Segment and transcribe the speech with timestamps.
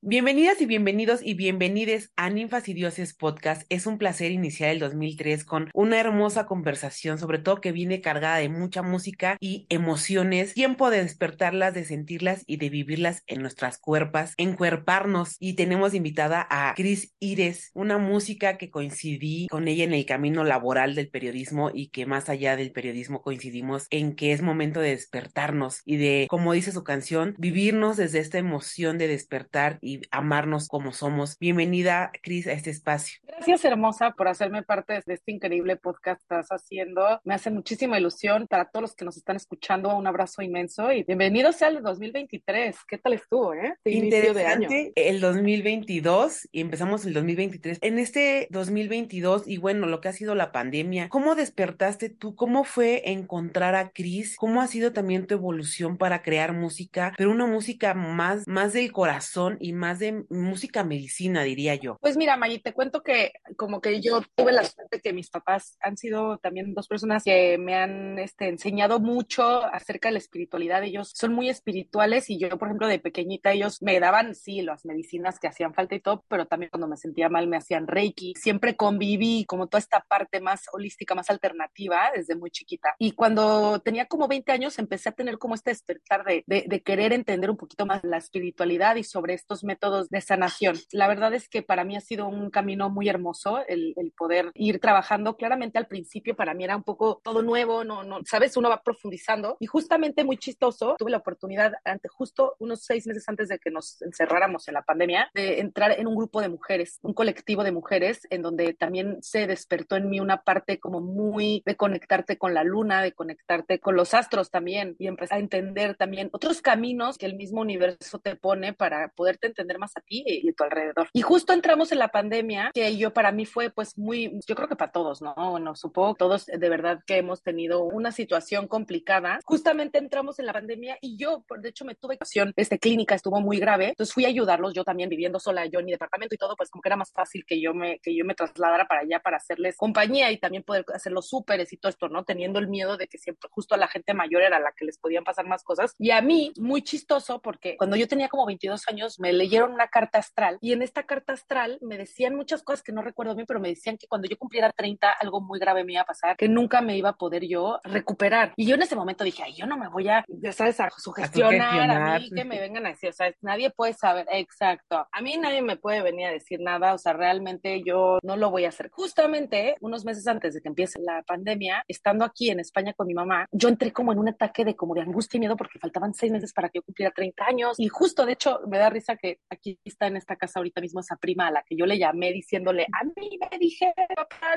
[0.00, 3.62] Bienvenidas y bienvenidos y bienvenides a Ninfas y Dioses Podcast.
[3.68, 8.36] Es un placer iniciar el 2003 con una hermosa conversación, sobre todo que viene cargada
[8.36, 10.54] de mucha música y emociones.
[10.54, 15.34] Tiempo de despertarlas, de sentirlas y de vivirlas en nuestras cuerpas, encuerparnos.
[15.40, 20.44] Y tenemos invitada a Cris Ires, una música que coincidí con ella en el camino
[20.44, 24.90] laboral del periodismo y que más allá del periodismo coincidimos en que es momento de
[24.90, 29.80] despertarnos y de, como dice su canción, vivirnos desde esta emoción de despertar
[30.10, 31.38] amarnos como somos.
[31.38, 33.18] Bienvenida, Cris, a este espacio.
[33.26, 37.20] Gracias, hermosa, por hacerme parte de este increíble podcast que estás haciendo.
[37.24, 38.46] Me hace muchísima ilusión.
[38.48, 42.76] Para todos los que nos están escuchando, un abrazo inmenso y bienvenidos al 2023.
[42.86, 43.74] ¿Qué tal estuvo, eh?
[43.84, 44.92] Este Interesante.
[44.94, 47.78] El 2022 y empezamos el 2023.
[47.82, 52.34] En este 2022 y bueno, lo que ha sido la pandemia, ¿cómo despertaste tú?
[52.34, 54.36] ¿Cómo fue encontrar a Cris?
[54.36, 58.92] ¿Cómo ha sido también tu evolución para crear música, pero una música más, más del
[58.92, 61.96] corazón y más de música medicina, diría yo.
[62.00, 65.78] Pues mira, Maggie, te cuento que como que yo tuve la suerte que mis papás
[65.80, 70.82] han sido también dos personas que me han este, enseñado mucho acerca de la espiritualidad.
[70.82, 74.84] Ellos son muy espirituales y yo, por ejemplo, de pequeñita, ellos me daban, sí, las
[74.84, 78.34] medicinas que hacían falta y todo, pero también cuando me sentía mal me hacían reiki.
[78.36, 82.94] Siempre conviví como toda esta parte más holística, más alternativa desde muy chiquita.
[82.98, 86.82] Y cuando tenía como 20 años empecé a tener como este despertar de, de, de
[86.82, 90.76] querer entender un poquito más la espiritualidad y sobre estos métodos de sanación.
[90.90, 94.50] La verdad es que para mí ha sido un camino muy hermoso el, el, poder
[94.54, 95.36] ir trabajando.
[95.36, 98.82] Claramente al principio para mí era un poco todo nuevo, no, no, sabes, uno va
[98.82, 103.58] profundizando y justamente muy chistoso, tuve la oportunidad ante justo unos seis meses antes de
[103.58, 107.62] que nos encerráramos en la pandemia de entrar en un grupo de mujeres, un colectivo
[107.62, 112.38] de mujeres en donde también se despertó en mí una parte como muy de conectarte
[112.38, 116.62] con la luna, de conectarte con los astros también y empezar a entender también otros
[116.62, 120.52] caminos que el mismo universo te pone para poderte entender más a ti y a
[120.52, 121.08] tu alrededor.
[121.12, 124.68] Y justo entramos en la pandemia, que yo para mí fue pues muy, yo creo
[124.68, 125.34] que para todos, ¿no?
[125.34, 129.40] Bueno, supongo todos de verdad que hemos tenido una situación complicada.
[129.44, 133.40] Justamente entramos en la pandemia y yo, de hecho, me tuve situación, este clínica estuvo
[133.40, 136.38] muy grave, entonces fui a ayudarlos, yo también viviendo sola, yo en mi departamento y
[136.38, 139.02] todo, pues como que era más fácil que yo me, que yo me trasladara para
[139.02, 142.24] allá para hacerles compañía y también poder hacer los súperes y todo esto, ¿no?
[142.24, 144.98] Teniendo el miedo de que siempre justo a la gente mayor era la que les
[144.98, 145.94] podían pasar más cosas.
[145.98, 149.88] Y a mí, muy chistoso, porque cuando yo tenía como 22 años, me leyeron una
[149.88, 153.46] carta astral y en esta carta astral me decían muchas cosas que no recuerdo bien,
[153.46, 156.36] pero me decían que cuando yo cumpliera 30 algo muy grave me iba a pasar,
[156.36, 158.52] que nunca me iba a poder yo recuperar.
[158.56, 160.90] Y yo en ese momento dije, ay, yo no me voy a, ya sabes, a
[160.90, 165.06] sugestionar a, a mí, que me vengan a decir, o sea, nadie puede saber, exacto,
[165.10, 168.50] a mí nadie me puede venir a decir nada, o sea, realmente yo no lo
[168.50, 168.90] voy a hacer.
[168.90, 173.14] Justamente unos meses antes de que empiece la pandemia, estando aquí en España con mi
[173.14, 176.12] mamá, yo entré como en un ataque de como de angustia y miedo porque faltaban
[176.12, 179.16] seis meses para que yo cumpliera 30 años y justo, de hecho, me da risa
[179.16, 181.98] que aquí está en esta casa ahorita mismo esa prima a la que yo le
[181.98, 183.94] llamé diciéndole, a mí me dijeron,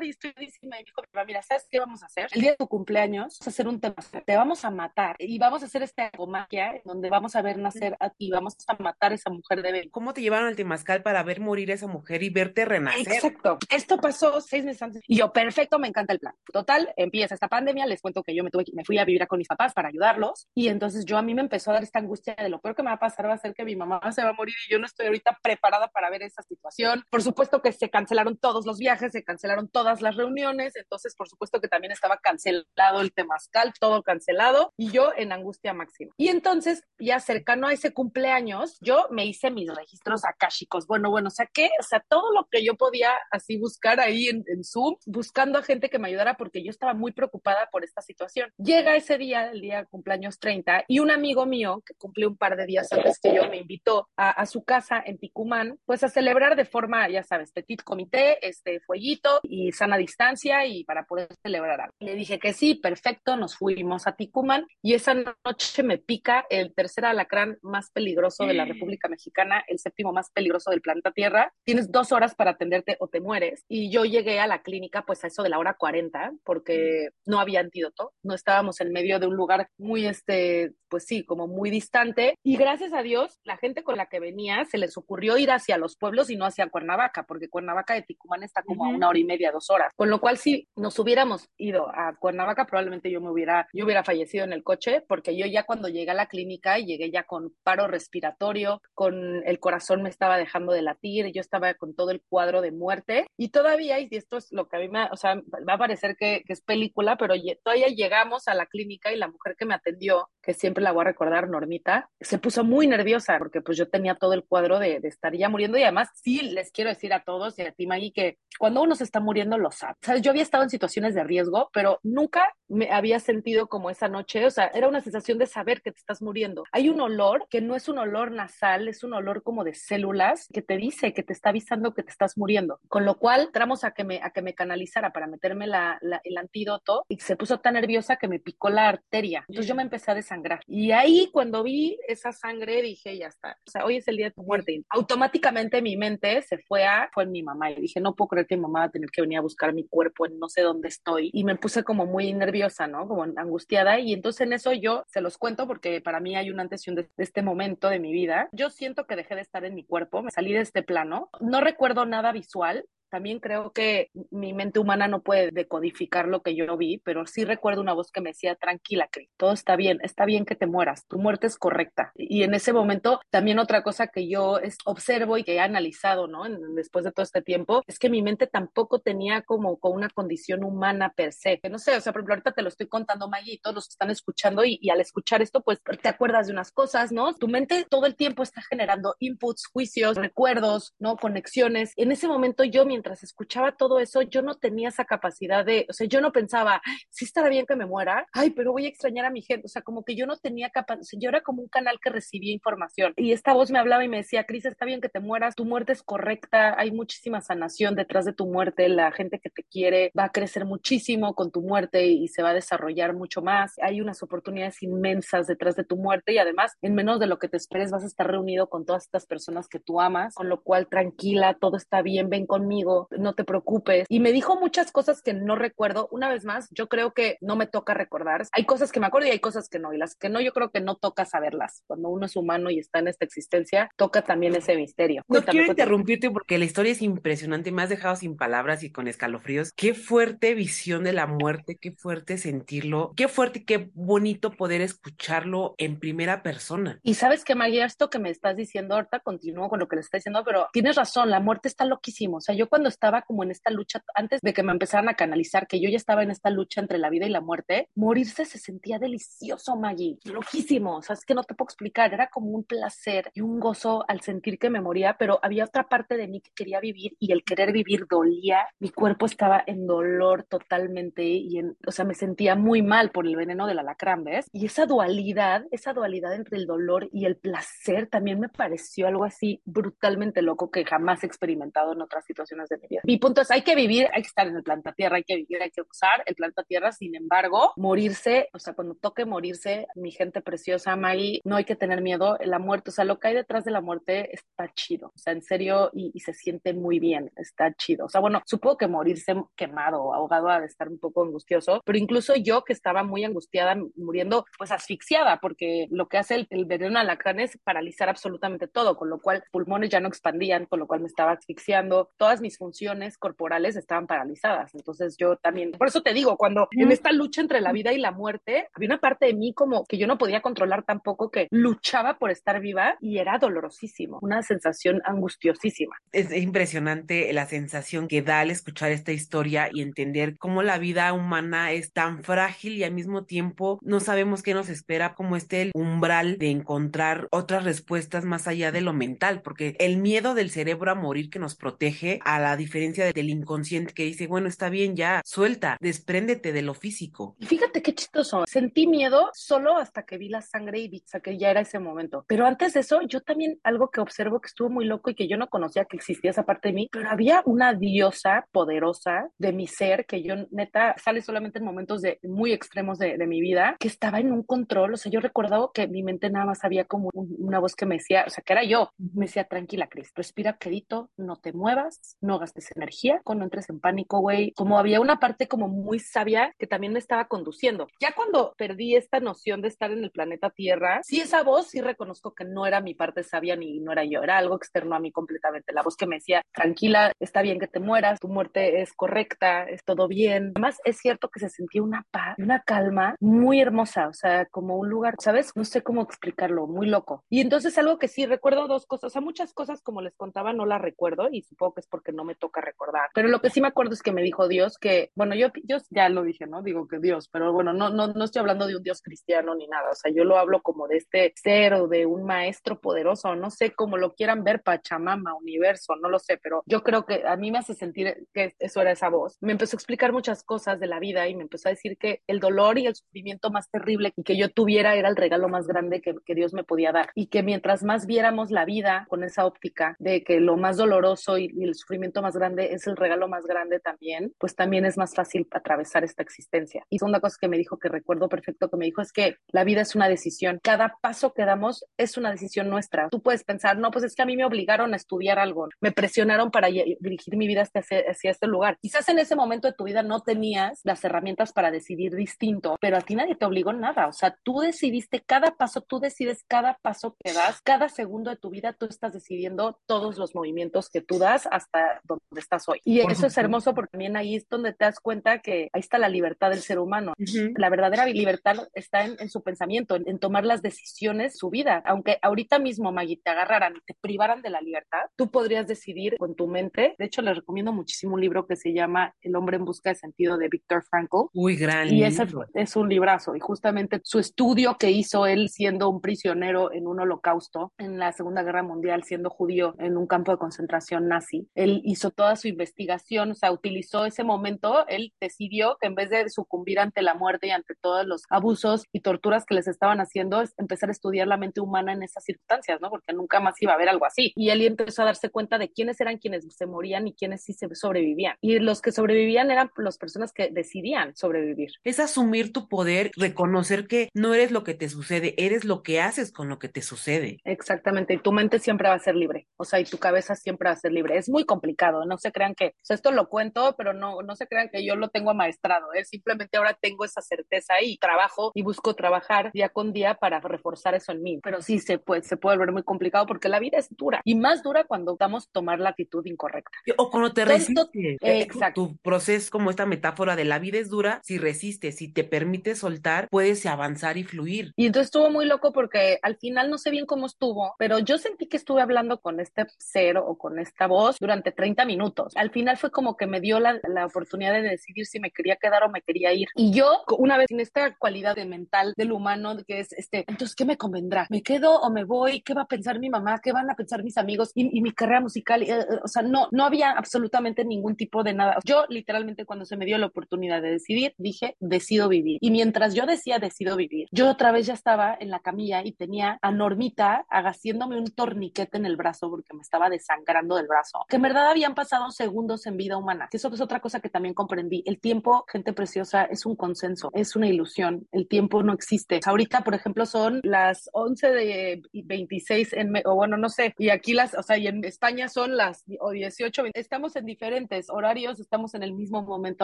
[0.01, 2.27] y estoy diciendo, y dijo, mira, ¿sabes qué vamos a hacer?
[2.31, 5.37] El día de tu cumpleaños, vamos a hacer un tema, te vamos a matar y
[5.39, 9.11] vamos a hacer esta magia donde vamos a ver nacer a ti, vamos a matar
[9.11, 9.89] a esa mujer de Ben.
[9.89, 13.13] ¿Cómo te llevaron al temazcal para ver morir a esa mujer y verte renacer?
[13.13, 13.57] Exacto.
[13.69, 16.33] Esto pasó seis meses antes y yo, perfecto, me encanta el plan.
[16.51, 19.37] Total, empieza esta pandemia, les cuento que yo me tuve, me fui a vivir con
[19.37, 22.35] mis papás para ayudarlos y entonces yo a mí me empezó a dar esta angustia
[22.35, 24.23] de lo peor que me va a pasar va a ser que mi mamá se
[24.23, 27.03] va a morir y yo no estoy ahorita preparada para ver esa situación.
[27.09, 31.27] Por supuesto que se cancelaron todos los viajes, se cancelaron todas las reuniones, entonces por
[31.27, 36.13] supuesto que también estaba cancelado el temazcal, todo cancelado y yo en angustia máxima.
[36.17, 40.87] Y entonces, ya cercano a ese cumpleaños, yo me hice mis registros akáshicos.
[40.87, 44.63] Bueno, bueno, saqué, o sea, todo lo que yo podía así buscar ahí en, en
[44.63, 48.51] Zoom, buscando a gente que me ayudara porque yo estaba muy preocupada por esta situación.
[48.57, 52.55] Llega ese día, el día cumpleaños 30, y un amigo mío que cumplió un par
[52.55, 56.09] de días antes que yo me invitó a, a su casa en Ticumán, pues a
[56.09, 61.29] celebrar de forma, ya sabes, petit comité, este fueguito y sana distancia y para poder
[61.41, 61.95] celebrar algo.
[61.99, 66.73] Le dije que sí, perfecto, nos fuimos a Ticumán y esa noche me pica el
[66.73, 71.53] tercer alacrán más peligroso de la República Mexicana, el séptimo más peligroso del planeta Tierra.
[71.63, 73.63] Tienes dos horas para atenderte o te mueres.
[73.67, 77.39] Y yo llegué a la clínica pues a eso de la hora 40 porque no
[77.39, 81.69] había antídoto, no estábamos en medio de un lugar muy, este, pues sí, como muy
[81.69, 82.35] distante.
[82.43, 85.77] Y gracias a Dios, la gente con la que venía se les ocurrió ir hacia
[85.77, 88.93] los pueblos y no hacia Cuernavaca, porque Cuernavaca de Ticumán está como uh -huh.
[88.93, 89.93] a una hora y media, dos horas.
[89.95, 94.03] Con lo cual, si nos hubiéramos ido a Cuernavaca, probablemente yo me hubiera, yo hubiera
[94.03, 97.53] fallecido en el coche, porque yo ya cuando llegué a la clínica, llegué ya con
[97.63, 102.21] paro respiratorio, con el corazón me estaba dejando de latir, yo estaba con todo el
[102.21, 103.27] cuadro de muerte.
[103.37, 106.15] Y todavía, y esto es lo que a mí me, o sea, va a parecer
[106.17, 109.73] que, que es película, pero todavía llegamos a la clínica y la mujer que me
[109.73, 113.89] atendió, que siempre la voy a recordar, Normita, se puso muy nerviosa, porque pues yo
[113.89, 116.89] tenía todo todo el cuadro de, de, estar ya muriendo y además sí les quiero
[116.89, 119.95] decir a todos y a ti Maggie que cuando uno se está muriendo lo sabe.
[120.01, 120.21] ¿Sabes?
[120.21, 124.45] Yo había estado en situaciones de riesgo, pero nunca me había sentido como esa noche,
[124.45, 126.63] o sea, era una sensación de saber que te estás muriendo.
[126.71, 130.47] Hay un olor que no es un olor nasal, es un olor como de células
[130.53, 132.79] que te dice que te está avisando que te estás muriendo.
[132.87, 136.21] Con lo cual, entramos a que me, a que me canalizara para meterme la, la,
[136.23, 139.43] el antídoto y se puso tan nerviosa que me picó la arteria.
[139.49, 140.61] Entonces yo me empecé a desangrar.
[140.67, 143.57] Y ahí cuando vi esa sangre dije, ya está.
[143.67, 144.83] O sea, hoy es el día de tu muerte.
[144.89, 148.55] Automáticamente mi mente se fue a, fue mi mamá y dije, no puedo creer que
[148.55, 150.87] mi mamá va a tener que venir a buscar mi cuerpo en no sé dónde
[150.87, 151.29] estoy.
[151.33, 153.07] Y me puse como muy nerviosa, ¿no?
[153.07, 153.99] Como angustiada.
[153.99, 156.93] Y entonces en eso yo se los cuento porque para mí hay una antes de,
[156.93, 158.49] de este momento de mi vida.
[158.51, 161.29] Yo siento que dejé de estar en mi cuerpo, me salí de este plano.
[161.39, 166.55] No recuerdo nada visual, también creo que mi mente humana no puede decodificar lo que
[166.55, 169.99] yo vi, pero sí recuerdo una voz que me decía, tranquila, Cris, todo está bien,
[170.01, 172.11] está bien que te mueras, tu muerte es correcta.
[172.15, 176.45] Y en ese momento, también otra cosa que yo observo y que he analizado, ¿no?
[176.75, 180.63] después de todo este tiempo, es que mi mente tampoco tenía como con una condición
[180.63, 181.59] humana per se.
[181.59, 183.75] Que no sé, o sea, por ejemplo, ahorita te lo estoy contando, Maggie, y todos
[183.75, 187.11] los que están escuchando, y, y al escuchar esto, pues te acuerdas de unas cosas,
[187.11, 187.33] ¿no?
[187.33, 191.17] Tu mente todo el tiempo está generando inputs, juicios, recuerdos, ¿no?
[191.17, 191.93] Conexiones.
[191.97, 195.87] En ese momento yo, mientras mientras escuchaba todo eso, yo no tenía esa capacidad de,
[195.89, 198.89] o sea, yo no pensaba, sí estará bien que me muera, ay, pero voy a
[198.89, 201.63] extrañar a mi gente, o sea, como que yo no tenía capacidad, yo era como
[201.63, 204.85] un canal que recibía información y esta voz me hablaba y me decía, Cris, está
[204.85, 208.87] bien que te mueras, tu muerte es correcta, hay muchísima sanación detrás de tu muerte,
[208.87, 212.51] la gente que te quiere va a crecer muchísimo con tu muerte y se va
[212.51, 216.93] a desarrollar mucho más, hay unas oportunidades inmensas detrás de tu muerte y además en
[216.93, 219.79] menos de lo que te esperes vas a estar reunido con todas estas personas que
[219.79, 224.05] tú amas, con lo cual tranquila, todo está bien, ven conmigo, no te preocupes.
[224.09, 226.07] Y me dijo muchas cosas que no recuerdo.
[226.11, 228.45] Una vez más, yo creo que no me toca recordar.
[228.51, 229.93] Hay cosas que me acuerdo y hay cosas que no.
[229.93, 231.83] Y las que no, yo creo que no toca saberlas.
[231.87, 235.23] Cuando uno es humano y está en esta existencia, toca también ese misterio.
[235.27, 237.71] No quiero interrumpirte porque la historia es impresionante.
[237.71, 239.73] Me has dejado sin palabras y con escalofríos.
[239.73, 244.81] Qué fuerte visión de la muerte, qué fuerte sentirlo, qué fuerte y qué bonito poder
[244.81, 246.99] escucharlo en primera persona.
[247.03, 250.01] Y sabes que, María, esto que me estás diciendo ahorita, continúo con lo que le
[250.01, 252.37] está diciendo, pero tienes razón, la muerte está loquísimo.
[252.37, 255.07] O sea, yo cuando cuando estaba como en esta lucha, antes de que me empezaran
[255.07, 257.89] a canalizar, que yo ya estaba en esta lucha entre la vida y la muerte,
[257.93, 262.49] morirse se sentía delicioso, Maggie, loquísimo, o sea, que no te puedo explicar, era como
[262.49, 266.27] un placer y un gozo al sentir que me moría, pero había otra parte de
[266.27, 271.23] mí que quería vivir y el querer vivir dolía, mi cuerpo estaba en dolor totalmente
[271.23, 274.47] y, en, o sea, me sentía muy mal por el veneno del alacrán, ¿ves?
[274.51, 279.23] Y esa dualidad, esa dualidad entre el dolor y el placer también me pareció algo
[279.23, 283.01] así brutalmente loco que jamás he experimentado en otras situaciones de mi vida.
[283.03, 285.35] Mi punto es, hay que vivir, hay que estar en el planeta Tierra, hay que
[285.35, 289.87] vivir, hay que usar el planeta Tierra, sin embargo, morirse, o sea, cuando toque morirse,
[289.95, 293.29] mi gente preciosa, Maggie, no hay que tener miedo, la muerte, o sea, lo que
[293.29, 296.73] hay detrás de la muerte está chido, o sea, en serio, y, y se siente
[296.73, 298.05] muy bien, está chido.
[298.05, 301.97] O sea, bueno, supongo que morirse quemado ahogado ha de estar un poco angustioso, pero
[301.97, 306.65] incluso yo que estaba muy angustiada, muriendo, pues asfixiada, porque lo que hace el, el
[306.65, 310.87] veneno alacrán es paralizar absolutamente todo, con lo cual pulmones ya no expandían, con lo
[310.87, 314.73] cual me estaba asfixiando, todas mis funciones corporales estaban paralizadas.
[314.75, 317.97] Entonces yo también, por eso te digo, cuando en esta lucha entre la vida y
[317.97, 321.47] la muerte, había una parte de mí como que yo no podía controlar tampoco, que
[321.51, 325.95] luchaba por estar viva y era dolorosísimo, una sensación angustiosísima.
[326.11, 331.13] Es impresionante la sensación que da al escuchar esta historia y entender cómo la vida
[331.13, 335.61] humana es tan frágil y al mismo tiempo no sabemos qué nos espera, como este
[335.61, 340.49] el umbral de encontrar otras respuestas más allá de lo mental, porque el miedo del
[340.49, 344.69] cerebro a morir que nos protege a la diferencia del inconsciente que dice, bueno, está
[344.69, 347.35] bien, ya, suelta, despréndete de lo físico.
[347.39, 351.37] Y fíjate qué chistoso, sentí miedo solo hasta que vi la sangre y vi que
[351.37, 352.25] ya era ese momento.
[352.27, 355.27] Pero antes de eso, yo también algo que observo que estuvo muy loco y que
[355.27, 359.53] yo no conocía que existía esa parte de mí, pero había una diosa poderosa de
[359.53, 363.41] mi ser que yo neta sale solamente en momentos de muy extremos de, de mi
[363.41, 366.63] vida, que estaba en un control, o sea, yo recordaba que mi mente nada más
[366.63, 369.45] había como un, una voz que me decía, o sea, que era yo, me decía,
[369.45, 374.51] tranquila, Cris, respira quedito, no te muevas, no gastes energía, cuando entres en pánico, güey.
[374.53, 377.87] Como había una parte como muy sabia que también me estaba conduciendo.
[377.99, 381.81] Ya cuando perdí esta noción de estar en el planeta Tierra, sí esa voz, sí
[381.81, 384.99] reconozco que no era mi parte sabia ni no era yo, era algo externo a
[384.99, 385.73] mí completamente.
[385.73, 389.63] La voz que me decía, tranquila, está bien que te mueras, tu muerte es correcta,
[389.63, 390.51] es todo bien.
[390.55, 394.77] Además, es cierto que se sentía una paz, una calma muy hermosa, o sea, como
[394.77, 395.51] un lugar, ¿sabes?
[395.55, 397.23] No sé cómo explicarlo, muy loco.
[397.29, 400.53] Y entonces algo que sí recuerdo dos cosas, o sea, muchas cosas como les contaba
[400.53, 403.09] no las recuerdo y supongo que es porque no no me toca recordar.
[403.15, 405.77] Pero lo que sí me acuerdo es que me dijo Dios que, bueno, yo, yo
[405.89, 406.61] ya lo dije, ¿no?
[406.61, 409.67] Digo que Dios, pero bueno, no, no, no estoy hablando de un Dios cristiano ni
[409.67, 413.35] nada, o sea, yo lo hablo como de este ser o de un maestro poderoso,
[413.35, 417.23] no sé cómo lo quieran ver, Pachamama, universo, no lo sé, pero yo creo que
[417.25, 419.37] a mí me hace sentir que eso era esa voz.
[419.41, 422.21] Me empezó a explicar muchas cosas de la vida y me empezó a decir que
[422.27, 426.01] el dolor y el sufrimiento más terrible que yo tuviera era el regalo más grande
[426.01, 429.45] que, que Dios me podía dar y que mientras más viéramos la vida con esa
[429.45, 433.27] óptica de que lo más doloroso y, y el sufrimiento más grande es el regalo
[433.27, 436.85] más grande también, pues también es más fácil atravesar esta existencia.
[436.89, 439.63] Y segunda cosa que me dijo que recuerdo perfecto que me dijo es que la
[439.63, 440.59] vida es una decisión.
[440.63, 443.09] Cada paso que damos es una decisión nuestra.
[443.09, 445.91] Tú puedes pensar, no, pues es que a mí me obligaron a estudiar algo, me
[445.91, 448.77] presionaron para dirigir mi vida hacia, hacia este lugar.
[448.81, 452.97] Quizás en ese momento de tu vida no tenías las herramientas para decidir distinto, pero
[452.97, 454.07] a ti nadie te obligó nada.
[454.07, 458.37] O sea, tú decidiste cada paso, tú decides cada paso que das, cada segundo de
[458.37, 462.79] tu vida, tú estás decidiendo todos los movimientos que tú das hasta donde estás hoy.
[462.83, 465.97] Y eso es hermoso porque también ahí es donde te das cuenta que ahí está
[465.97, 467.13] la libertad del ser humano.
[467.55, 471.81] La verdadera libertad está en, su pensamiento, en, tomar las decisiones, su vida.
[471.85, 476.17] Aunque ahorita mismo, Maggie, te agarraran y te privaran de la libertad, tú podrías decidir
[476.17, 476.95] con tu mente.
[476.97, 479.95] De hecho, les recomiendo muchísimo un libro que se llama El hombre en busca de
[479.95, 481.27] sentido de Viktor Frankl.
[481.33, 483.35] Uy, gran y ese es un librazo.
[483.35, 488.11] Y justamente su estudio que hizo él siendo un prisionero en un holocausto en la
[488.11, 492.47] Segunda Guerra Mundial, siendo judío en un campo de concentración nazi, él hizo toda su
[492.47, 497.13] investigación, o sea, utilizó ese momento, él decidió que en vez de sucumbir ante la
[497.13, 500.91] muerte y ante todos los abusos y torturas que les estaban haciendo, es empezar a
[500.91, 502.89] estudiar la mente humana en esas circunstancias, ¿no?
[502.89, 504.31] Porque nunca más iba a haber algo así.
[504.35, 507.53] Y él empezó a darse cuenta de quiénes eran quienes se morían y quiénes sí
[507.53, 508.35] se sobrevivían.
[508.41, 511.71] Y los que sobrevivían eran las personas que decidían sobrevivir.
[511.83, 516.01] Es asumir tu poder, reconocer que no eres lo que te sucede, eres lo que
[516.01, 517.39] haces con lo que te sucede.
[517.43, 520.69] Exactamente, y tu mente siempre va a ser libre, o sea, y tu cabeza siempre
[520.69, 521.17] va a ser libre.
[521.17, 521.70] Es muy complicado,
[522.05, 524.85] no se crean que, o sea, esto lo cuento, pero no, no se crean que
[524.85, 526.05] yo lo tengo maestrado, ¿eh?
[526.05, 530.95] simplemente ahora tengo esa certeza y trabajo y busco trabajar día con día para reforzar
[530.95, 531.39] eso en mí.
[531.43, 534.35] Pero sí se puede, se puede volver muy complicado porque la vida es dura y
[534.35, 536.77] más dura cuando optamos tomar la actitud incorrecta.
[536.97, 538.17] O cuando te resistes.
[538.21, 538.87] Exacto.
[538.87, 542.79] Tu proceso, como esta metáfora de la vida es dura, si resistes, si te permites
[542.79, 544.73] soltar, puedes avanzar y fluir.
[544.75, 548.17] Y entonces estuvo muy loco porque al final no sé bien cómo estuvo, pero yo
[548.17, 552.33] sentí que estuve hablando con este cero o con esta voz durante 30 minutos.
[552.35, 555.57] Al final fue como que me dio la, la oportunidad de decidir si me quería
[555.57, 556.47] quedar o me quería ir.
[556.55, 560.55] Y yo, una vez en esta cualidad de mental del humano, que es este, entonces,
[560.55, 561.27] ¿qué me convendrá?
[561.29, 562.41] ¿Me quedo o me voy?
[562.41, 563.39] ¿Qué va a pensar mi mamá?
[563.43, 564.51] ¿Qué van a pensar mis amigos?
[564.55, 568.33] Y, mi carrera musical, eh, eh, o sea, no, no había absolutamente ningún tipo de
[568.33, 568.57] nada.
[568.65, 572.39] Yo literalmente cuando se me dio la oportunidad de decidir, dije, decido vivir.
[572.41, 575.91] Y mientras yo decía, decido vivir, yo otra vez ya estaba en la camilla y
[575.91, 581.05] tenía a Normita haciéndome un torniquete en el brazo porque me estaba desangrando del brazo,
[581.07, 583.29] que en verdad habían pasado segundos en vida humana.
[583.31, 584.83] Eso es otra cosa que también comprendí.
[584.85, 588.07] El tiempo, gente preciosa, es un consenso, es una ilusión.
[588.11, 589.19] El tiempo no existe.
[589.25, 594.13] Ahorita, por ejemplo, son las 11 de 26 en, o bueno, no sé, y aquí
[594.13, 598.73] las, o sea, y en España son las o 18, estamos en diferentes horarios, estamos
[598.73, 599.63] en el mismo momento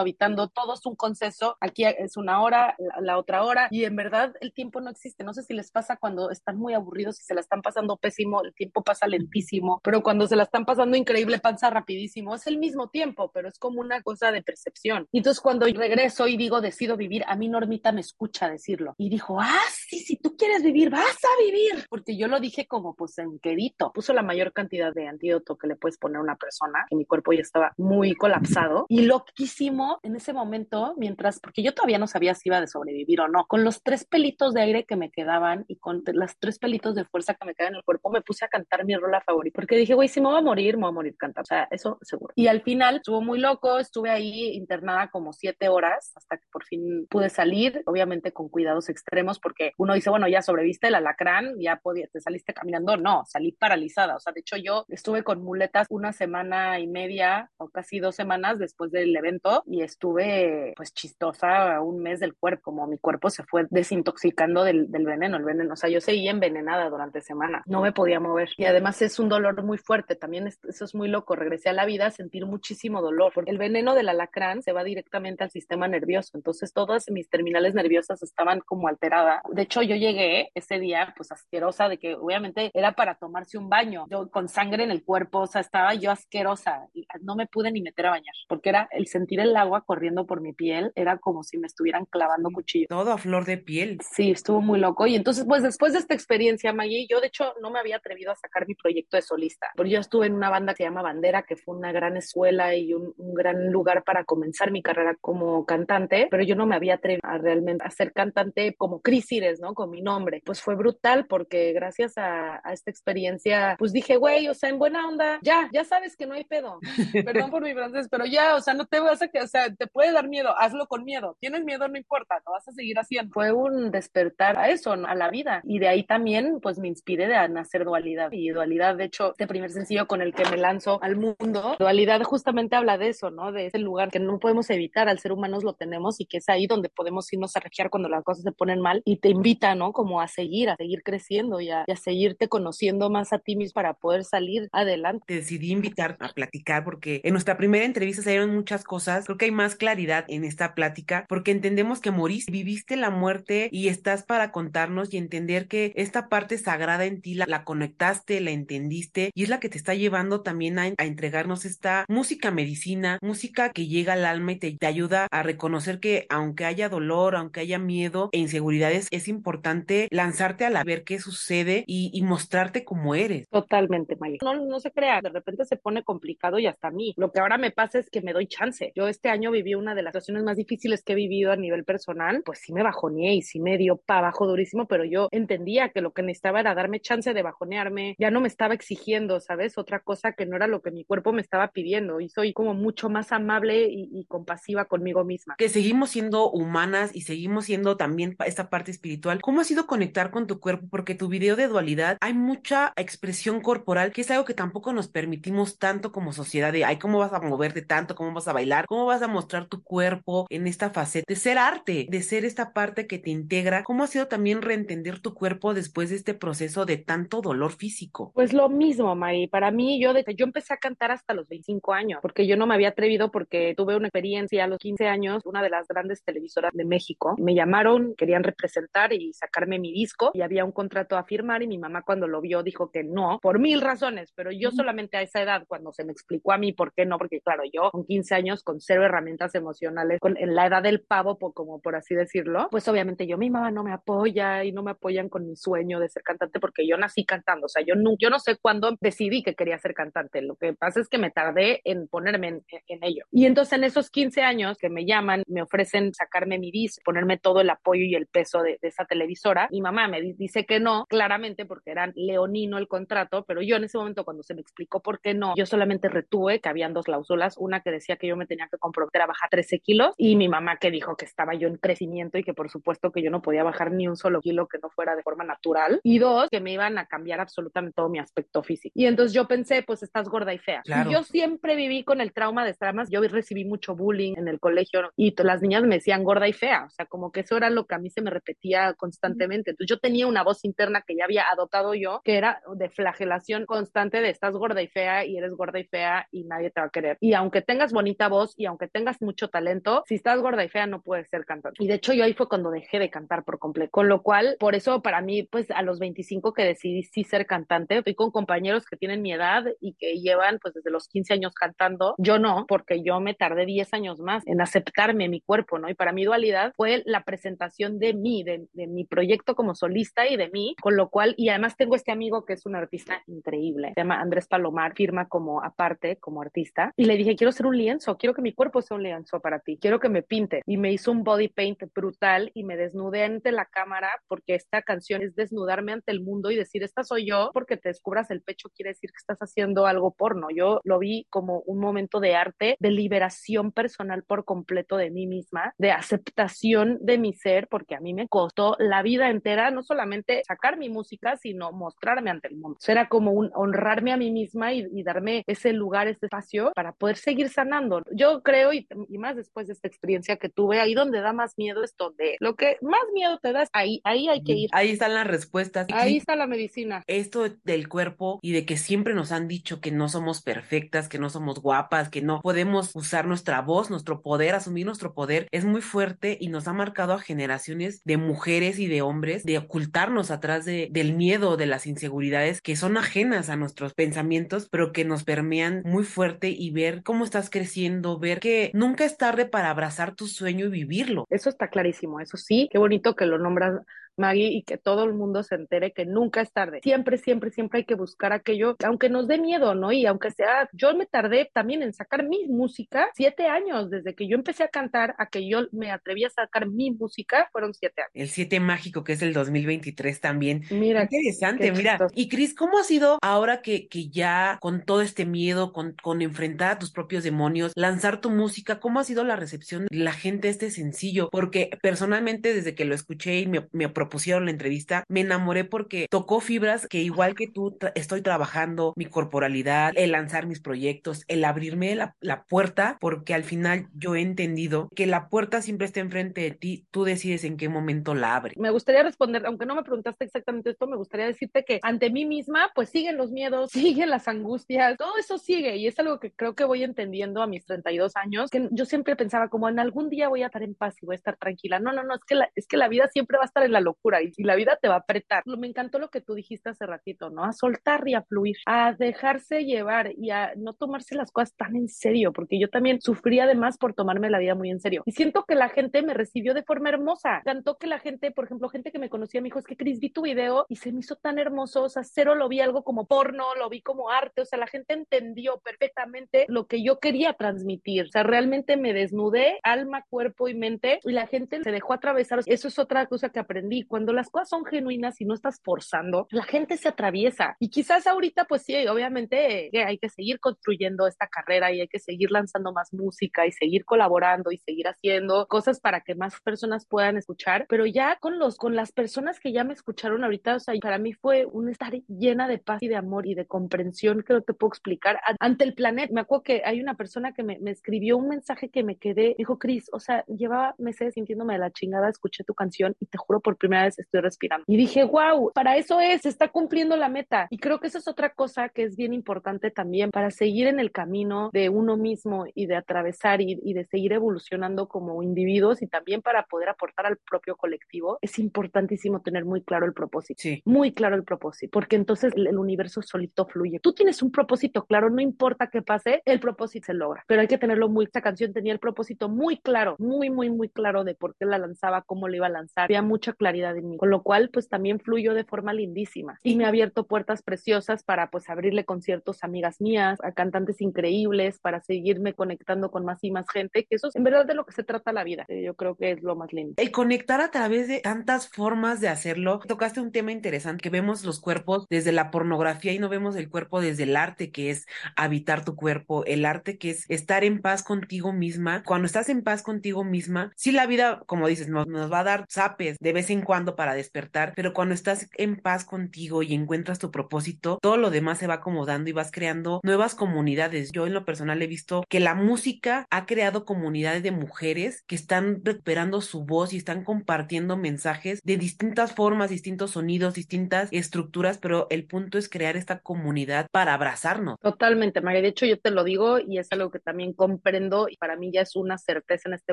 [0.00, 1.56] habitando, todo es un consenso.
[1.60, 5.24] Aquí es una hora, la, la otra hora, y en verdad el tiempo no existe.
[5.24, 8.42] No sé si les pasa cuando están muy aburridos y se la están pasando pésimo,
[8.42, 12.34] el tiempo pasa lentísimo, pero cuando se la están pasando increíble, pasa rapidísimo.
[12.34, 15.06] Es el mismo tiempo, pero es como una cosa de percepción.
[15.12, 18.94] Y entonces cuando regreso y digo, decido vivir, a mí Normita me escucha decirlo.
[18.98, 21.86] Y dijo, ah, sí, si tú quieres vivir, vas a vivir.
[21.88, 23.92] Porque yo lo dije como pues en quedito.
[23.92, 27.04] Puso la mayor cantidad de antídoto que le puedes poner a una persona, que mi
[27.04, 28.86] cuerpo ya estaba muy colapsado.
[28.88, 33.20] Y loquísimo en ese momento, mientras, porque yo todavía no sabía si iba a sobrevivir
[33.20, 36.58] o no, con los tres pelitos de aire que me quedaban y con las tres
[36.58, 39.20] pelitos de fuerza que me quedaban en el cuerpo, me puse a cantar mi rola
[39.20, 39.54] favorita.
[39.54, 41.42] Porque dije, güey, si me voy a morir, me voy a morir cantando.
[41.42, 42.32] O sea, eso seguro.
[42.36, 46.64] Y al final estuvo muy loco, estuve ahí internada como siete horas hasta que por
[46.64, 51.58] fin pude salir, obviamente con cuidados extremos, porque uno dice, bueno, ya sobreviste el alacrán,
[51.58, 52.96] ya podía, te saliste caminando.
[52.96, 54.16] No, salí paralizada.
[54.16, 58.14] O sea, de hecho, yo estuve con muletas una semana y media o casi dos
[58.14, 63.30] semanas después del evento y estuve pues chistosa un mes del cuerpo, como mi cuerpo
[63.30, 65.74] se fue desintoxicando del, del veneno, el veneno.
[65.74, 68.50] O sea, yo seguía envenenada durante semana, no me podía mover.
[68.56, 71.36] Y además es un dolor muy fuerte, también eso es muy loco.
[71.36, 75.44] Regresé a la vida sentir muchísimo dolor, porque el veneno del alacrán se va directamente
[75.44, 76.36] al sistema nervioso.
[76.36, 79.42] Entonces, todas mis terminales nerviosas estaban como alteradas.
[79.50, 83.68] De hecho, yo llegué ese día, pues asquerosa, de que obviamente era para tomarse un
[83.68, 87.46] baño, yo con sangre en el cuerpo, o sea, estaba yo asquerosa y no me
[87.46, 90.92] pude ni meter a bañar, porque era el sentir el agua corriendo por mi piel,
[90.94, 92.86] era como si me estuvieran clavando cuchillo.
[92.88, 93.98] Todo a flor de piel.
[94.12, 95.06] Sí, estuvo muy loco.
[95.06, 98.32] Y entonces, pues después de esta experiencia, Maggie, yo de hecho no me había atrevido
[98.32, 101.02] a sacar mi proyecto de solista, porque yo estuve en una banda que se llama
[101.02, 105.16] Bandera, que fue una gran escuela y un, un gran lugar para comenzar mi carrera
[105.20, 109.28] como cantante, pero yo no me había atrevido a realmente a ser cantante como Cris
[109.60, 109.74] ¿no?
[109.74, 110.42] Con mi nombre.
[110.44, 114.78] Pues fue brutal porque gracias a, a esta experiencia, pues dije, güey, o sea, en
[114.78, 116.78] buena onda, ya, ya sabes que no hay pedo.
[117.24, 119.74] Perdón por mi francés, pero ya, o sea, no te vas a que, o sea,
[119.74, 121.36] te puede dar miedo, hazlo con miedo.
[121.40, 123.32] Tienes miedo, no importa, lo vas a seguir haciendo.
[123.32, 125.60] Fue un despertar a eso, a la vida.
[125.64, 128.30] Y de ahí también, pues me inspiré de nacer dualidad.
[128.32, 132.22] Y dualidad, de hecho, este primer sencillo con el que me lanzo al mundo, dualidad
[132.22, 133.52] justamente habla de eso, ¿no?
[133.52, 136.48] De ese lugar que no podemos evitar, al ser humanos lo tenemos y que es
[136.48, 139.74] ahí donde podemos irnos a refugiar cuando las cosas se ponen mal y te invita,
[139.74, 139.92] ¿no?
[139.92, 143.56] Como a seguir, a seguir creciendo y a, y a seguirte conociendo más a ti
[143.56, 145.24] mismo para poder salir adelante.
[145.26, 149.26] Te decidí invitar a platicar porque en nuestra primera entrevista se dieron muchas cosas.
[149.26, 153.68] Creo que hay más claridad en esta plática porque entendemos que moriste, viviste la muerte
[153.70, 158.40] y estás para contarnos y entender que esta parte sagrada en ti la, la conectaste,
[158.40, 162.50] la entendiste y es la que te está llevando también a, a, entregarnos esta música
[162.50, 166.88] medicina, música que llega al alma y te, te, ayuda a reconocer que aunque haya
[166.88, 172.10] dolor, aunque haya miedo e inseguridades, es importante lanzarte a la ver qué sucede y,
[172.14, 173.46] y mostrarte como eres.
[173.50, 174.38] Totalmente, Maya.
[174.42, 177.12] No, no se crea, de repente se pone complicado y hasta a mí.
[177.18, 178.90] Lo que ahora me pasa es que me doy chance.
[178.96, 181.84] Yo este año viví una de las situaciones más difíciles que he vivido a nivel
[181.84, 185.90] personal, pues sí me bajoneé y sí me dio para abajo durísimo, pero yo entendía
[185.90, 189.76] que lo que necesitaba era darme chance de bajonearme, ya no me estaba exigiendo, ¿sabes?
[189.76, 192.74] Otra cosa que no era lo que mi cuerpo me estaba pidiendo y soy como
[192.74, 195.56] mucho más amable y, y compasiva conmigo misma.
[195.58, 199.40] Que seguimos siendo humanas y seguimos siendo también esta parte espiritual.
[199.40, 200.86] ¿Cómo ha sido conectar con tu cuerpo?
[200.90, 205.08] Porque tu video de dualidad hay mucha expresión corporal que es algo que tampoco nos
[205.08, 208.14] permitimos tanto como sociedad de, ay, ¿cómo vas a moverte tanto?
[208.14, 208.86] ¿Cómo vas a bailar?
[208.86, 212.72] ¿Cómo vas a mostrar tu cuerpo en esta faceta de ser arte, de ser esta
[212.72, 213.82] parte que te integra?
[213.82, 218.32] ¿Cómo ha sido también reentender tu cuerpo después de este proceso de tanto dolor físico?
[218.34, 219.46] Pues lo mismo, Mari.
[219.48, 222.66] Para mí, yo, de, yo empecé a cantar hasta los 25 años, porque yo no
[222.66, 226.22] me había atrevido porque tuve una experiencia a los 15 años, una de las grandes
[226.22, 227.34] televisoras de México.
[227.38, 231.68] Me llamaron, querían representar y sacarme mi disco y había un contrato a firmar y
[231.68, 235.22] mi mamá cuando lo vio dijo que no, por mil razones, pero yo solamente a
[235.22, 238.04] esa edad, cuando se me explicó a mí por qué no, porque claro, yo con
[238.04, 241.96] 15 años, con cero herramientas emocionales, con, en la edad del pavo, por, como por
[241.96, 245.46] así decirlo, pues obviamente yo, mi mamá no me apoya y no me apoyan con
[245.46, 248.38] mi sueño de ser cantante porque yo nací cantando, o sea, yo no, yo no
[248.38, 252.08] sé cuándo decidí que quería ser cantante, lo que pasa es que me tardé en
[252.08, 253.24] ponerme en, en ello.
[253.30, 257.38] Y entonces en esos 15 años que me llaman, me ofrecen sacarme mi disco, ponerme
[257.38, 260.80] todo el apoyo y el peso de, de esa televisora, mi mamá me dice que
[260.80, 264.60] no, claramente porque era leonino el contrato, pero yo en ese momento cuando se me
[264.60, 268.26] explicó por qué no, yo solamente retuve que habían dos cláusulas, una que decía que
[268.26, 271.24] yo me tenía que comprometer a bajar 13 kilos y mi mamá que dijo que
[271.24, 274.16] estaba yo en crecimiento y que por supuesto que yo no podía bajar ni un
[274.16, 277.40] solo kilo que no fuera de forma natural y dos, que me iban a cambiar
[277.40, 278.92] absolutamente todo mi aspecto físico.
[278.94, 280.77] Y entonces yo pensé, pues estás gorda y fea.
[280.84, 281.10] Claro.
[281.10, 284.60] Y yo siempre viví con el trauma de más, yo recibí mucho bullying en el
[284.60, 287.70] colegio y las niñas me decían gorda y fea, o sea, como que eso era
[287.70, 289.70] lo que a mí se me repetía constantemente.
[289.70, 293.66] Entonces yo tenía una voz interna que ya había adoptado yo, que era de flagelación
[293.66, 296.86] constante de estás gorda y fea y eres gorda y fea y nadie te va
[296.86, 297.18] a querer.
[297.20, 300.86] Y aunque tengas bonita voz y aunque tengas mucho talento, si estás gorda y fea
[300.86, 301.82] no puedes ser cantante.
[301.82, 303.90] Y de hecho yo ahí fue cuando dejé de cantar por completo.
[303.90, 307.46] Con lo cual, por eso para mí, pues a los 25 que decidí sí ser
[307.46, 311.34] cantante, fui con compañeros que tienen mi edad y que llevan pues desde los 15
[311.34, 312.14] años cantando.
[312.18, 315.88] Yo no, porque yo me tardé 10 años más en aceptarme mi cuerpo, ¿no?
[315.88, 320.26] Y para mí dualidad fue la presentación de mí, de, de mi proyecto como solista
[320.26, 323.22] y de mí, con lo cual, y además tengo este amigo que es un artista
[323.26, 327.66] increíble, se llama Andrés Palomar, firma como aparte, como artista, y le dije, quiero ser
[327.66, 330.62] un lienzo, quiero que mi cuerpo sea un lienzo para ti, quiero que me pinte,
[330.66, 334.82] y me hizo un body paint brutal y me desnudé ante la cámara porque esta
[334.82, 338.42] canción es desnudarme ante el mundo y decir, esta soy yo, porque te descubras el
[338.42, 342.34] pecho quiere decir que estás haciendo algo porno, yo lo vi como un momento de
[342.34, 347.94] arte, de liberación personal por completo de mí misma, de aceptación de mi ser, porque
[347.94, 352.48] a mí me costó la vida entera, no solamente sacar mi música, sino mostrarme ante
[352.48, 352.78] el mundo.
[352.86, 356.92] Era como un honrarme a mí misma y, y darme ese lugar, ese espacio para
[356.92, 358.02] poder seguir sanando.
[358.10, 361.56] Yo creo, y, y, más después de esta experiencia que tuve, ahí donde da más
[361.56, 364.70] miedo es donde lo que más miedo te das, ahí, ahí hay que ir.
[364.72, 365.86] Ahí están las respuestas.
[365.92, 367.02] Ahí está la medicina.
[367.06, 371.18] Esto del cuerpo y de que siempre nos han dicho que no somos perfectas, que
[371.18, 375.66] no somos guapas, que no podemos usar nuestra voz, nuestro poder, asumir nuestro poder, es
[375.66, 380.30] muy fuerte y nos ha marcado a generaciones de mujeres y de hombres de ocultarnos
[380.30, 385.04] atrás de, del miedo, de las inseguridades que son ajenas a nuestros pensamientos, pero que
[385.04, 389.68] nos permean muy fuerte y ver cómo estás creciendo, ver que nunca es tarde para
[389.68, 391.26] abrazar tu sueño y vivirlo.
[391.28, 393.82] Eso está clarísimo, eso sí, qué bonito que lo nombras
[394.18, 396.80] Maggie, y que todo el mundo se entere que nunca es tarde.
[396.82, 399.92] Siempre, siempre, siempre hay que buscar aquello, aunque nos dé miedo, ¿no?
[399.92, 404.28] Y aunque sea, yo me tardé también en sacar mi música, siete años, desde que
[404.28, 408.02] yo empecé a cantar a que yo me atreví a sacar mi música, fueron siete
[408.02, 408.12] años.
[408.14, 410.64] El siete mágico, que es el 2023 también.
[410.70, 411.02] Mira.
[411.02, 411.98] interesante, mira.
[412.14, 416.22] Y Cris, ¿cómo ha sido ahora que, que ya con todo este miedo, con, con
[416.22, 420.12] enfrentar a tus propios demonios, lanzar tu música, cómo ha sido la recepción de la
[420.12, 421.28] gente este sencillo?
[421.30, 426.06] Porque personalmente, desde que lo escuché y me, me propusieron la entrevista, me enamoré porque
[426.08, 431.44] tocó fibras que igual que tú estoy trabajando mi corporalidad, el lanzar mis proyectos, el
[431.44, 436.00] abrirme la, la puerta, porque al final yo he entendido que la puerta siempre está
[436.00, 438.56] enfrente de ti, tú decides en qué momento la abres.
[438.56, 442.24] Me gustaría responder, aunque no me preguntaste exactamente esto, me gustaría decirte que ante mí
[442.24, 446.32] misma, pues siguen los miedos, siguen las angustias, todo eso sigue y es algo que
[446.32, 450.08] creo que voy entendiendo a mis 32 años, que yo siempre pensaba como en algún
[450.08, 451.78] día voy a estar en paz y voy a estar tranquila.
[451.78, 453.72] No, no, no, es que la, es que la vida siempre va a estar en
[453.72, 453.97] la locura
[454.36, 455.42] y, la vida te va a apretar.
[455.46, 457.44] Me encantó lo que tú dijiste hace ratito, ¿no?
[457.44, 461.76] A soltar y a fluir, a dejarse llevar y a no tomarse las cosas tan
[461.76, 465.02] en serio, porque yo también sufrí además por tomarme la vida muy en serio.
[465.06, 467.42] Y siento que la gente me recibió de forma hermosa.
[467.44, 470.00] Cantó que la gente, por ejemplo, gente que me conocía me dijo, es que Cris,
[470.00, 472.84] vi tu video y se me hizo tan hermoso, o sea, cero lo vi algo
[472.84, 476.98] como porno, lo vi como arte, o sea, la gente entendió perfectamente lo que yo
[476.98, 481.70] quería transmitir, o sea, realmente me desnudé, alma, cuerpo y mente, y la gente se
[481.70, 482.40] dejó atravesar.
[482.46, 483.77] Eso es otra cosa que aprendí.
[483.84, 487.56] Cuando las cosas son genuinas y no estás forzando, la gente se atraviesa.
[487.58, 491.88] Y quizás ahorita, pues sí, obviamente eh, hay que seguir construyendo esta carrera y hay
[491.88, 496.40] que seguir lanzando más música y seguir colaborando y seguir haciendo cosas para que más
[496.40, 500.56] personas puedan escuchar, pero ya con los con las personas que ya me escucharon ahorita,
[500.56, 503.46] o sea, para mí fue un estar llena de paz y de amor y de
[503.46, 506.12] comprensión que no te puedo explicar ante el planeta.
[506.12, 509.34] Me acuerdo que hay una persona que me, me escribió un mensaje que me quedé,
[509.38, 513.18] dijo, Cris, o sea, llevaba meses sintiéndome de la chingada, escuché tu canción y te
[513.18, 514.64] juro por primera vez estoy respirando.
[514.66, 517.46] Y dije, wow, para eso es, está cumpliendo la meta.
[517.50, 520.80] Y creo que eso es otra cosa que es bien importante también para seguir en
[520.80, 525.82] el camino de uno mismo y de atravesar y, y de seguir evolucionando como individuos
[525.82, 528.18] y también para poder aportar al propio colectivo.
[528.20, 530.40] Es importantísimo tener muy claro el propósito.
[530.40, 530.62] Sí.
[530.64, 533.80] Muy claro el propósito, porque entonces el, el universo solito fluye.
[533.80, 537.48] Tú tienes un propósito claro, no importa qué pase, el propósito se logra, pero hay
[537.48, 541.14] que tenerlo muy, esta canción tenía el propósito muy claro, muy, muy, muy claro de
[541.14, 544.10] por qué la lanzaba, cómo la iba a lanzar, había mucha claridad en mí, con
[544.10, 548.30] lo cual pues también fluyó de forma lindísima y me ha abierto puertas preciosas para
[548.30, 553.30] pues abrirle conciertos a amigas mías, a cantantes increíbles, para seguirme conectando con más y
[553.30, 555.74] más gente, que eso es en verdad de lo que se trata la vida, yo
[555.74, 556.74] creo que es lo más lindo.
[556.76, 561.24] El conectar a través de tantas formas de hacerlo, tocaste un tema interesante, que vemos
[561.24, 564.86] los cuerpos desde la pornografía y no vemos el cuerpo desde el arte, que es
[565.16, 568.82] habitar tu cuerpo, el arte que es estar en paz contigo misma.
[568.84, 572.24] Cuando estás en paz contigo misma, sí la vida, como dices, nos, nos va a
[572.24, 576.52] dar zapes de vez en cuando para despertar, pero cuando estás en paz contigo y
[576.52, 580.92] encuentras tu propósito, todo lo demás se va acomodando y vas creando nuevas comunidades.
[580.92, 585.14] Yo en lo personal he visto que la música ha creado comunidades de mujeres que
[585.14, 591.56] están recuperando su voz y están compartiendo mensajes de distintas formas, distintos sonidos, distintas estructuras,
[591.56, 594.58] pero el punto es crear esta comunidad para abrazarnos.
[594.60, 595.40] Totalmente, María.
[595.40, 598.50] De hecho, yo te lo digo y es algo que también comprendo y para mí
[598.52, 599.72] ya es una certeza en este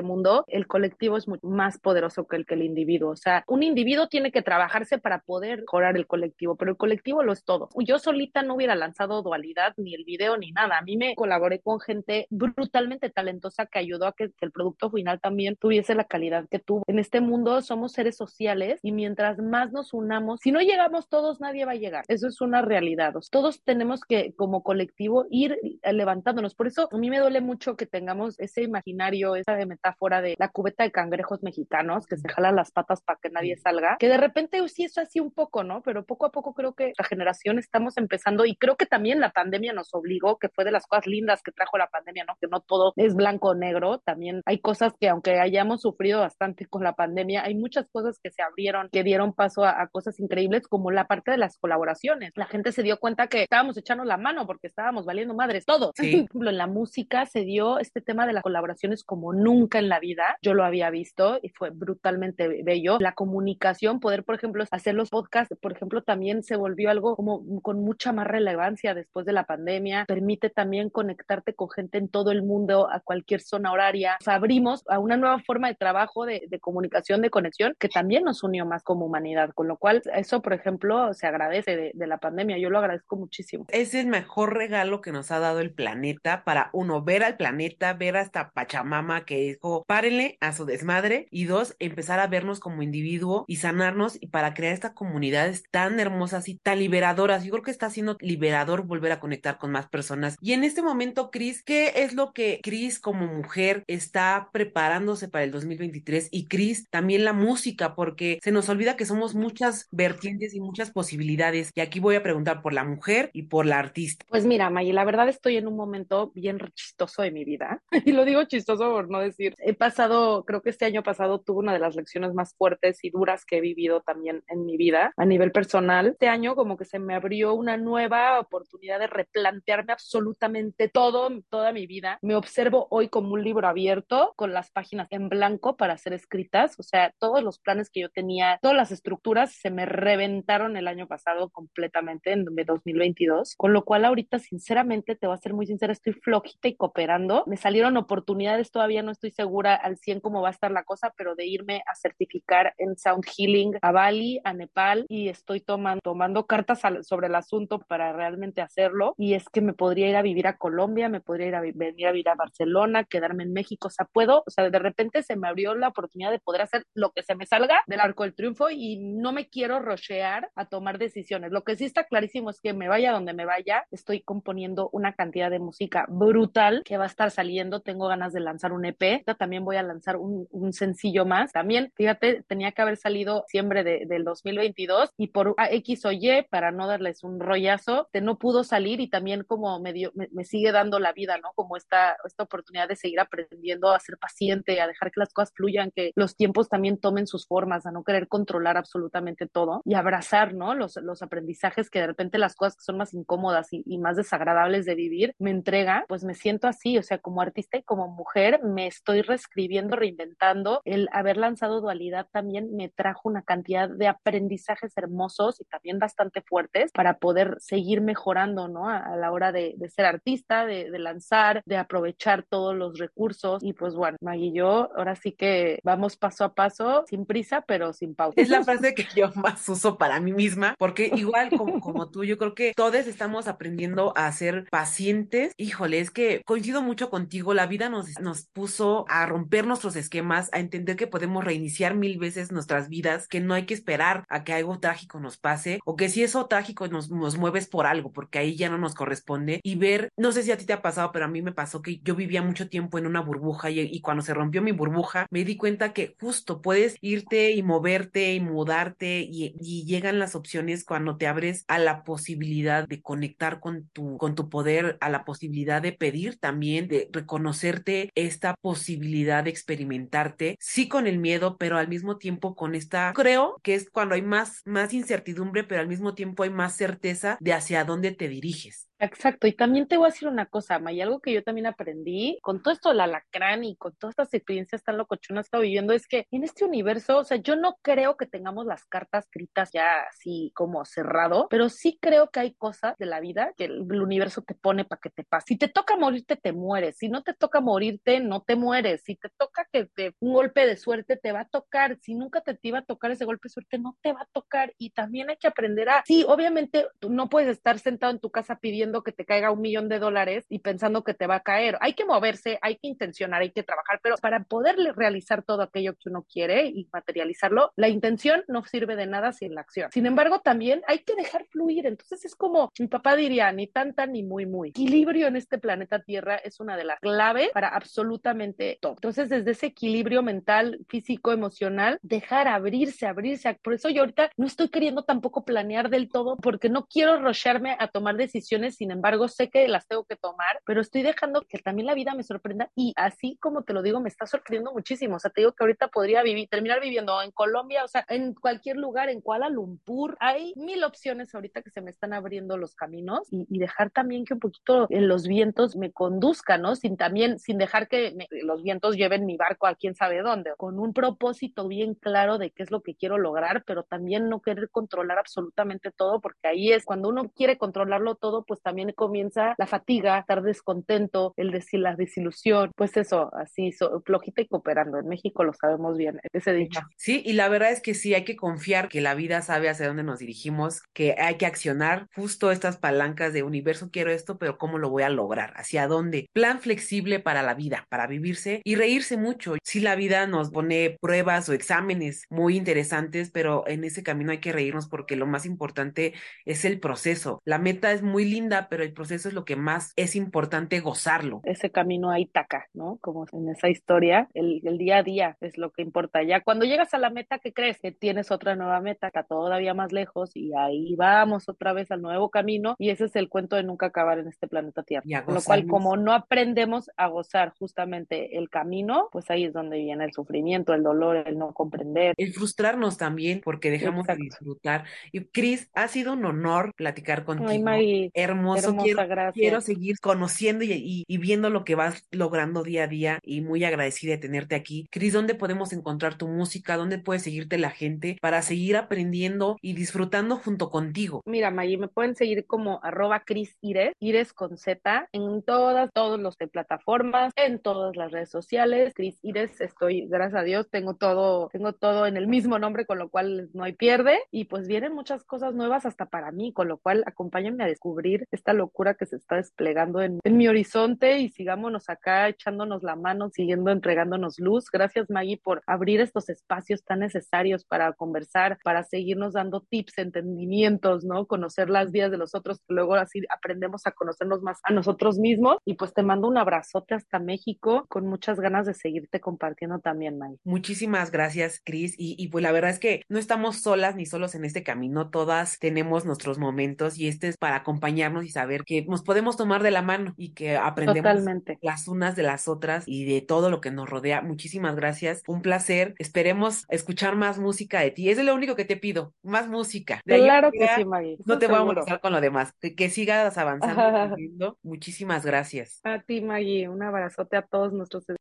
[0.00, 0.46] mundo.
[0.46, 3.10] El colectivo es mucho más poderoso que el que el individuo.
[3.10, 7.22] O sea, un individuo tiene que trabajarse para poder mejorar el colectivo, pero el colectivo
[7.22, 7.68] lo es todo.
[7.78, 10.78] Yo solita no hubiera lanzado dualidad, ni el video, ni nada.
[10.78, 14.90] A mí me colaboré con gente brutalmente talentosa que ayudó a que, que el producto
[14.90, 16.84] final también tuviese la calidad que tuvo.
[16.86, 21.40] En este mundo somos seres sociales y mientras más nos unamos, si no llegamos todos,
[21.40, 22.04] nadie va a llegar.
[22.08, 23.14] Eso es una realidad.
[23.30, 26.54] Todos tenemos que, como colectivo, ir levantándonos.
[26.54, 30.48] Por eso a mí me duele mucho que tengamos ese imaginario, esa metáfora de la
[30.48, 34.16] cubeta de cangrejos mexicanos que se jalan las patas para que nadie salga, que de
[34.16, 35.82] repente sí es así un poco, ¿no?
[35.82, 39.30] Pero poco a poco creo que la generación estamos empezando y creo que también la
[39.30, 42.34] pandemia nos obligó, que fue de las cosas lindas que trajo la pandemia, ¿no?
[42.40, 46.66] Que no todo es blanco o negro, también hay cosas que aunque hayamos sufrido bastante
[46.66, 50.18] con la pandemia, hay muchas cosas que se abrieron, que dieron paso a, a cosas
[50.20, 52.32] increíbles como la parte de las colaboraciones.
[52.34, 55.92] La gente se dio cuenta que estábamos echando la mano porque estábamos valiendo madres todos.
[55.94, 56.02] Sí.
[56.16, 59.88] Por ejemplo, en la música se dio este tema de las colaboraciones como nunca en
[59.88, 60.36] la vida.
[60.42, 62.98] Yo lo había visto y fue brutalmente bello.
[63.00, 63.12] La
[63.46, 67.80] comunicación, poder, por ejemplo, hacer los podcasts, por ejemplo, también se volvió algo como con
[67.80, 70.04] mucha más relevancia después de la pandemia.
[70.08, 74.18] Permite también conectarte con gente en todo el mundo, a cualquier zona horaria.
[74.26, 78.66] Abrimos a una nueva forma de trabajo, de, comunicación, de conexión, que también nos unió
[78.66, 79.50] más como humanidad.
[79.54, 82.58] Con lo cual, eso, por ejemplo, se agradece de, de la pandemia.
[82.58, 83.66] Yo lo agradezco muchísimo.
[83.68, 87.92] Es el mejor regalo que nos ha dado el planeta para uno, ver al planeta,
[87.92, 92.82] ver hasta Pachamama que dijo, párenle a su desmadre y dos, empezar a vernos como
[92.82, 97.44] individuos y sanarnos y para crear estas comunidades tan hermosas y tan liberadoras.
[97.44, 100.36] Yo creo que está siendo liberador volver a conectar con más personas.
[100.40, 105.44] Y en este momento, Cris, ¿qué es lo que Cris como mujer está preparándose para
[105.44, 106.28] el 2023?
[106.30, 110.90] Y Cris, también la música, porque se nos olvida que somos muchas vertientes y muchas
[110.90, 111.70] posibilidades.
[111.74, 114.24] Y aquí voy a preguntar por la mujer y por la artista.
[114.28, 117.82] Pues mira, May, la verdad estoy en un momento bien chistoso de mi vida.
[118.06, 121.58] Y lo digo chistoso por no decir, he pasado, creo que este año pasado tuve
[121.58, 125.12] una de las lecciones más fuertes y duras que he vivido también en mi vida
[125.16, 126.08] a nivel personal.
[126.08, 131.72] Este año como que se me abrió una nueva oportunidad de replantearme absolutamente todo, toda
[131.72, 132.18] mi vida.
[132.20, 136.78] Me observo hoy como un libro abierto con las páginas en blanco para ser escritas.
[136.78, 140.88] O sea, todos los planes que yo tenía, todas las estructuras se me reventaron el
[140.88, 143.54] año pasado completamente en 2022.
[143.56, 147.44] Con lo cual ahorita, sinceramente, te voy a ser muy sincera, estoy flojita y cooperando.
[147.46, 151.14] Me salieron oportunidades, todavía no estoy segura al 100 cómo va a estar la cosa,
[151.16, 156.00] pero de irme a certificar en Sound Healing a Bali, a Nepal, y estoy tomando,
[156.02, 159.14] tomando cartas sobre el asunto para realmente hacerlo.
[159.16, 162.06] Y es que me podría ir a vivir a Colombia, me podría ir a venir
[162.08, 165.36] a vivir a Barcelona, quedarme en México, o sea, puedo, o sea, de repente se
[165.36, 168.34] me abrió la oportunidad de poder hacer lo que se me salga del arco del
[168.34, 171.52] triunfo y no me quiero rochear a tomar decisiones.
[171.52, 175.12] Lo que sí está clarísimo es que me vaya donde me vaya, estoy componiendo una
[175.12, 177.80] cantidad de música brutal que va a estar saliendo.
[177.80, 179.24] Tengo ganas de lanzar un EP.
[179.38, 181.52] También voy a lanzar un, un sencillo más.
[181.52, 186.42] También, fíjate, tenía que haber salido diciembre de, del 2022 y por X o Y,
[186.50, 190.28] para no darles un rollazo, te no pudo salir y también como me, dio, me,
[190.32, 191.50] me, sigue dando la vida, ¿no?
[191.54, 195.52] Como esta, esta oportunidad de seguir aprendiendo a ser paciente, a dejar que las cosas
[195.54, 199.94] fluyan, que los tiempos también tomen sus formas, a no querer controlar absolutamente todo y
[199.94, 200.74] abrazar, ¿no?
[200.74, 204.16] Los, los aprendizajes que de repente las cosas que son más incómodas y, y más
[204.16, 208.08] desagradables de vivir me entrega, pues me siento así, o sea, como artista y como
[208.08, 210.80] mujer me estoy reescribiendo, reinventando.
[210.84, 216.42] El haber lanzado dualidad también me trajo una cantidad de aprendizajes hermosos y también bastante
[216.42, 218.88] fuertes para poder seguir mejorando, ¿no?
[218.88, 222.98] A, a la hora de, de, ser artista, de, de, lanzar, de aprovechar todos los
[222.98, 223.62] recursos.
[223.62, 227.64] Y pues bueno, Maggie y yo ahora sí que vamos paso a paso, sin prisa,
[227.66, 228.40] pero sin pausa.
[228.40, 232.24] Es la frase que yo más uso para mí misma, porque igual como, como tú,
[232.24, 235.52] yo creo que todos estamos aprendiendo a ser pacientes.
[235.56, 240.48] Híjole, es que coincido mucho contigo, la vida nos, nos puso a romper nuestros esquemas,
[240.52, 244.44] a entender que podemos reiniciar mil veces nuestras vidas, que no hay que esperar a
[244.44, 248.12] que algo trágico nos pase, o que si eso trágico nos, nos mueves por algo,
[248.12, 250.82] porque ahí ya no nos corresponde, y ver, no sé si a ti te ha
[250.82, 254.00] pasado, pero a mí me pasó que yo vivía mucho tiempo en una burbuja y,
[254.00, 258.40] cuando se rompió mi burbuja, me di cuenta que justo puedes irte y moverte y
[258.40, 263.88] mudarte y, y llegan las opciones cuando te abres a la posibilidad de conectar con
[263.88, 269.50] tu, con tu poder, a la posibilidad de pedir también, de reconocerte esta posibilidad de
[269.50, 274.14] experimentarte, sí con el miedo, pero al mismo tiempo con esta, creo que es cuando
[274.14, 278.28] hay más, más incertidumbre, pero al mismo tiempo hay más certeza de hacia dónde te
[278.28, 278.88] diriges.
[278.98, 282.38] Exacto, y también te voy a decir una cosa, May, algo que yo también aprendí
[282.40, 285.92] con todo esto del alacrán y con todas estas experiencias tan locochonas que estado viviendo,
[285.92, 289.70] es que en este universo, o sea, yo no creo que tengamos las cartas escritas
[289.72, 293.86] ya así como cerrado, pero sí creo que hay cosas de la vida que el,
[293.90, 295.44] el universo te pone para que te pase.
[295.48, 296.96] Si te toca morirte, te mueres.
[296.96, 299.02] Si no te toca morirte, no te mueres.
[299.04, 301.98] Si te toca que te, un golpe de suerte, te va a tocar.
[302.00, 304.28] Si nunca te, te iba a tocar ese golpe de suerte, no te va a
[304.32, 304.72] tocar.
[304.78, 308.30] Y también hay que aprender a, sí, obviamente tú no puedes estar sentado en tu
[308.30, 311.40] casa pidiendo que te caiga un millón de dólares y pensando que te va a
[311.40, 311.78] caer.
[311.80, 315.94] Hay que moverse, hay que intencionar, hay que trabajar, pero para poder realizar todo aquello
[315.94, 319.90] que uno quiere y materializarlo, la intención no sirve de nada sin la acción.
[319.92, 321.86] Sin embargo, también hay que dejar fluir.
[321.86, 324.70] Entonces es como mi papá diría, ni tanta ni muy, muy.
[324.70, 328.92] Equilibrio en este planeta Tierra es una de las claves para absolutamente todo.
[328.94, 333.58] Entonces, desde ese equilibrio mental, físico, emocional, dejar abrirse, abrirse.
[333.62, 337.76] Por eso yo ahorita no estoy queriendo tampoco planear del todo porque no quiero rocharme
[337.78, 341.58] a tomar decisiones sin embargo sé que las tengo que tomar, pero estoy dejando que
[341.58, 345.16] también la vida me sorprenda y así como te lo digo, me está sorprendiendo muchísimo.
[345.16, 348.34] O sea, te digo que ahorita podría vivir, terminar viviendo en Colombia, o sea, en
[348.34, 350.16] cualquier lugar, en Kuala Lumpur.
[350.20, 354.34] Hay mil opciones ahorita que se me están abriendo los caminos y, dejar también que
[354.34, 356.76] un poquito los vientos me conduzcan, ¿no?
[356.76, 360.78] Sin también, sin dejar que los vientos lleven mi barco a quién sabe dónde, con
[360.78, 364.68] un propósito bien claro de qué es lo que quiero lograr, pero también no querer
[364.70, 369.68] controlar absolutamente todo, porque ahí es cuando uno quiere controlarlo todo, pues también comienza la
[369.68, 374.98] fatiga, estar descontento, el decir la desilusión, pues eso, así, so, flojita y cooperando.
[374.98, 376.80] En México lo sabemos bien, ese dicho.
[376.96, 379.86] Sí, y la verdad es que sí, hay que confiar que la vida sabe hacia
[379.86, 384.58] dónde nos dirigimos, que hay que accionar justo estas palancas de universo, quiero esto, pero
[384.58, 385.52] ¿cómo lo voy a lograr?
[385.54, 386.28] ¿Hacia dónde?
[386.32, 389.54] Plan flexible para la vida, para vivirse y reírse mucho.
[389.62, 394.38] Si la vida nos pone pruebas o exámenes muy interesantes, pero en ese camino hay
[394.38, 397.40] que reírnos porque lo más importante es el proceso.
[397.44, 401.40] La meta es muy linda, pero el proceso es lo que más es importante gozarlo.
[401.44, 402.98] Ese camino ahí taca, ¿no?
[403.00, 406.22] Como en esa historia, el, el día a día es lo que importa.
[406.22, 407.78] Ya cuando llegas a la meta, ¿qué crees?
[407.78, 412.02] Que tienes otra nueva meta, está todavía más lejos y ahí vamos otra vez al
[412.02, 415.24] nuevo camino y ese es el cuento de nunca acabar en este planeta Tierra.
[415.24, 419.78] Con lo cual, como no aprendemos a gozar justamente el camino, pues ahí es donde
[419.78, 422.14] viene el sufrimiento, el dolor, el no comprender.
[422.16, 424.18] El frustrarnos también porque dejamos Exacto.
[424.18, 424.84] de disfrutar.
[425.12, 427.50] Y Cris, ha sido un honor platicar contigo.
[427.50, 428.45] Ay, Maggie, Hermoso.
[428.54, 429.34] Hermosa, quiero, gracias.
[429.34, 433.40] quiero seguir conociendo y, y, y, viendo lo que vas logrando día a día y
[433.40, 434.86] muy agradecida de tenerte aquí.
[434.90, 436.76] Cris, ¿dónde podemos encontrar tu música?
[436.76, 441.22] ¿Dónde puede seguirte la gente para seguir aprendiendo y disfrutando junto contigo?
[441.24, 446.20] Mira, Maggie, me pueden seguir como arroba Cris Ires, Ires con Z, en todas, todos
[446.20, 448.92] los de plataformas, en todas las redes sociales.
[448.94, 452.98] Cris Ires, estoy, gracias a Dios, tengo todo, tengo todo en el mismo nombre, con
[452.98, 454.18] lo cual no hay pierde.
[454.30, 458.26] Y pues vienen muchas cosas nuevas hasta para mí, con lo cual acompáñenme a descubrir
[458.36, 462.96] esta locura que se está desplegando en, en mi horizonte y sigámonos acá echándonos la
[462.96, 464.70] mano, siguiendo entregándonos luz.
[464.70, 471.04] Gracias, Maggie, por abrir estos espacios tan necesarios para conversar, para seguirnos dando tips, entendimientos,
[471.04, 471.26] ¿no?
[471.26, 475.18] Conocer las vidas de los otros, que luego así aprendemos a conocernos más a nosotros
[475.18, 475.58] mismos.
[475.64, 480.18] Y pues te mando un abrazote hasta México, con muchas ganas de seguirte compartiendo también,
[480.18, 480.38] Maggie.
[480.44, 481.94] Muchísimas gracias, Cris.
[481.98, 485.10] Y, y pues la verdad es que no estamos solas ni solos en este camino,
[485.10, 489.62] todas tenemos nuestros momentos y este es para acompañarnos y saber que nos podemos tomar
[489.62, 491.58] de la mano y que aprendemos Totalmente.
[491.62, 494.22] las unas de las otras y de todo lo que nos rodea.
[494.22, 495.94] Muchísimas gracias, un placer.
[495.98, 498.10] Esperemos escuchar más música de ti.
[498.10, 500.00] Es lo único que te pido, más música.
[500.04, 501.18] De claro que sí, Maggie.
[501.24, 502.52] No te voy a molestar con lo demás.
[502.60, 504.58] Que, que sigas avanzando.
[504.62, 505.80] Muchísimas gracias.
[505.84, 506.68] A ti, Maggie.
[506.68, 508.08] Un abrazote a todos nuestros